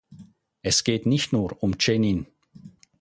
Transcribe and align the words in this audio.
Es 0.63 0.83
geht 0.83 1.05
nicht 1.05 1.31
nur 1.31 1.61
um 1.61 1.77
Dschenin. 1.77 2.25